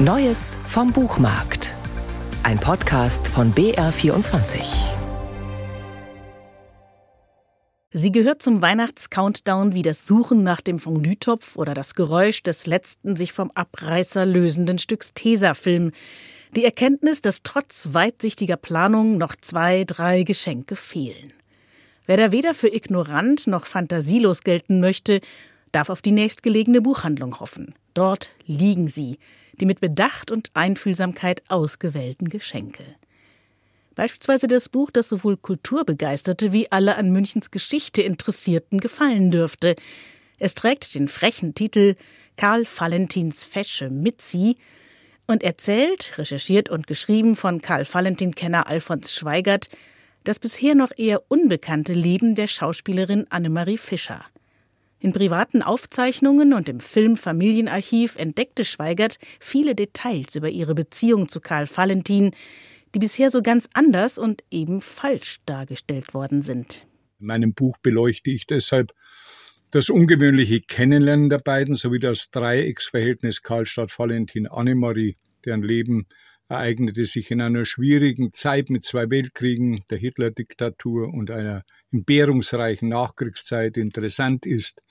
[0.00, 1.74] Neues vom Buchmarkt.
[2.44, 4.60] Ein Podcast von BR24.
[7.90, 13.16] Sie gehört zum Weihnachts-Countdown wie das Suchen nach dem Fondue-Topf oder das Geräusch des letzten
[13.16, 15.90] sich vom Abreißer lösenden Stücks Tesafilm.
[16.54, 21.32] Die Erkenntnis, dass trotz weitsichtiger Planung noch zwei, drei Geschenke fehlen.
[22.06, 25.20] Wer da weder für ignorant noch fantasielos gelten möchte,
[25.72, 27.74] darf auf die nächstgelegene Buchhandlung hoffen.
[27.94, 29.18] Dort liegen sie,
[29.60, 32.84] die mit Bedacht und Einfühlsamkeit ausgewählten Geschenke.
[33.94, 39.74] Beispielsweise das Buch, das sowohl Kulturbegeisterte wie alle an Münchens Geschichte Interessierten gefallen dürfte.
[40.38, 41.96] Es trägt den frechen Titel
[42.36, 44.56] Karl Valentins Fesche Mitzi
[45.26, 49.68] und erzählt, recherchiert und geschrieben von Karl Valentin-Kenner Alfons Schweigert,
[50.22, 54.24] das bisher noch eher unbekannte Leben der Schauspielerin Annemarie Fischer.
[55.00, 61.40] In privaten Aufzeichnungen und im Film Familienarchiv entdeckte Schweigert viele Details über ihre Beziehung zu
[61.40, 62.32] Karl Valentin,
[62.94, 66.86] die bisher so ganz anders und eben falsch dargestellt worden sind.
[67.20, 68.92] In meinem Buch beleuchte ich deshalb
[69.70, 76.06] das ungewöhnliche Kennenlernen der beiden sowie das Dreiecksverhältnis Karlstadt-Valentin-Annemarie, deren Leben
[76.48, 83.76] ereignete sich in einer schwierigen Zeit mit zwei Weltkriegen, der Hitler-Diktatur und einer entbehrungsreichen Nachkriegszeit
[83.76, 84.82] interessant ist,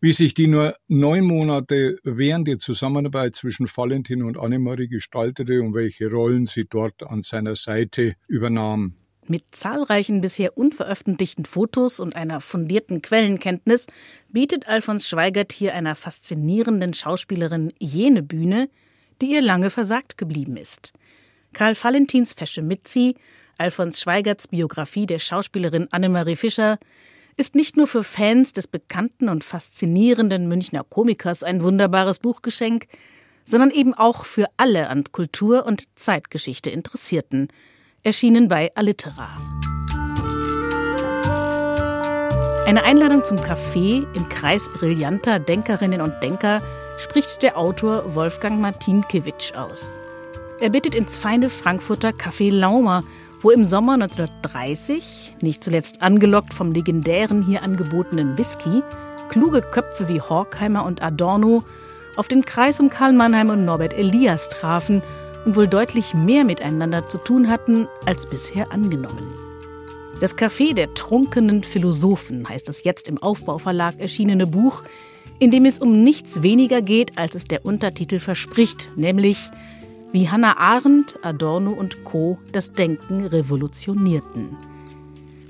[0.00, 5.74] wie sich die nur neun Monate während der Zusammenarbeit zwischen Valentin und Annemarie gestaltete und
[5.74, 8.94] welche Rollen sie dort an seiner Seite übernahm.
[9.26, 13.86] Mit zahlreichen bisher unveröffentlichten Fotos und einer fundierten Quellenkenntnis
[14.28, 18.68] bietet Alfons Schweigert hier einer faszinierenden Schauspielerin jene Bühne,
[19.20, 20.92] die ihr lange versagt geblieben ist.
[21.52, 23.14] Karl Valentins Fesche Mitzi,
[23.58, 26.78] Alfons Schweigerts Biografie der Schauspielerin Annemarie Fischer,
[27.36, 32.86] ist nicht nur für Fans des bekannten und faszinierenden Münchner Komikers ein wunderbares Buchgeschenk,
[33.44, 37.48] sondern eben auch für alle an Kultur und Zeitgeschichte Interessierten,
[38.02, 39.36] erschienen bei Allitera.
[42.66, 46.62] Eine Einladung zum Café im Kreis brillanter Denkerinnen und Denker
[46.98, 50.00] spricht der Autor Wolfgang Martinkiewicz aus.
[50.60, 53.02] Er bittet ins feine Frankfurter Café Laumer,
[53.42, 58.82] wo im Sommer 1930, nicht zuletzt angelockt vom legendären hier angebotenen Whisky,
[59.28, 61.64] kluge Köpfe wie Horkheimer und Adorno
[62.16, 65.02] auf den Kreis um Karl Mannheim und Norbert Elias trafen
[65.44, 69.34] und wohl deutlich mehr miteinander zu tun hatten als bisher angenommen.
[70.20, 74.82] Das Café der trunkenen Philosophen heißt das jetzt im Aufbauverlag erschienene Buch,
[75.38, 79.50] in dem es um nichts weniger geht, als es der Untertitel verspricht, nämlich
[80.12, 82.38] wie Hannah Arendt, Adorno und Co.
[82.52, 84.56] das Denken revolutionierten.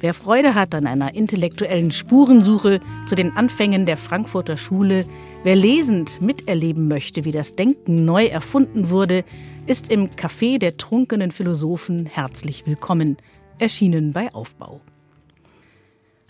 [0.01, 5.07] Wer Freude hat an einer intellektuellen Spurensuche zu den Anfängen der Frankfurter Schule,
[5.45, 9.25] wer lesend miterleben möchte, wie das Denken neu erfunden wurde,
[9.67, 13.17] ist im Café der trunkenen Philosophen herzlich willkommen,
[13.59, 14.81] erschienen bei Aufbau.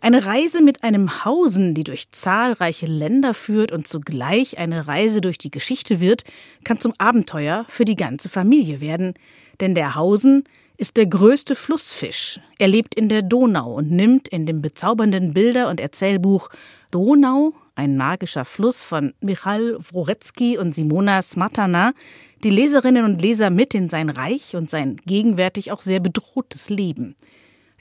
[0.04, 5.38] Eine Reise mit einem Hausen, die durch zahlreiche Länder führt und zugleich eine Reise durch
[5.38, 6.24] die Geschichte wird,
[6.62, 9.14] kann zum Abenteuer für die ganze Familie werden.
[9.60, 10.44] Denn der Hausen
[10.76, 12.38] ist der größte Flussfisch.
[12.58, 16.50] Er lebt in der Donau und nimmt in dem bezaubernden Bilder- und Erzählbuch
[16.90, 21.94] Donau, ein magischer Fluss von Michal Wrorecki und Simona Smatana,
[22.42, 27.16] die Leserinnen und Leser mit in sein reich und sein gegenwärtig auch sehr bedrohtes Leben.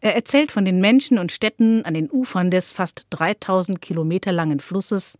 [0.03, 4.59] Er erzählt von den Menschen und Städten an den Ufern des fast 3000 Kilometer langen
[4.59, 5.17] Flusses,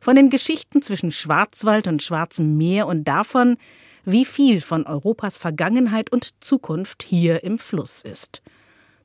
[0.00, 3.56] von den Geschichten zwischen Schwarzwald und Schwarzem Meer und davon,
[4.04, 8.42] wie viel von Europas Vergangenheit und Zukunft hier im Fluss ist.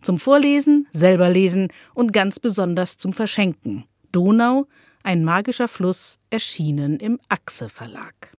[0.01, 3.85] Zum Vorlesen, selber lesen und ganz besonders zum Verschenken.
[4.11, 4.65] Donau,
[5.03, 8.21] ein magischer Fluss, erschienen im Achse Verlag.